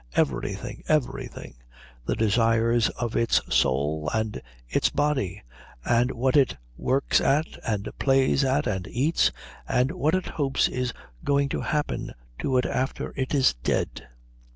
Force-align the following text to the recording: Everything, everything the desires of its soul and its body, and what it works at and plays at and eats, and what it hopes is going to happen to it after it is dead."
Everything, 0.15 0.81
everything 0.87 1.57
the 2.07 2.15
desires 2.15 2.89
of 2.89 3.15
its 3.15 3.39
soul 3.55 4.09
and 4.15 4.41
its 4.67 4.89
body, 4.89 5.43
and 5.85 6.09
what 6.13 6.35
it 6.35 6.57
works 6.75 7.21
at 7.21 7.45
and 7.67 7.87
plays 7.99 8.43
at 8.43 8.65
and 8.65 8.87
eats, 8.87 9.31
and 9.67 9.91
what 9.91 10.15
it 10.15 10.25
hopes 10.25 10.67
is 10.67 10.91
going 11.23 11.49
to 11.49 11.61
happen 11.61 12.15
to 12.39 12.57
it 12.57 12.65
after 12.65 13.13
it 13.15 13.35
is 13.35 13.53
dead." 13.61 14.07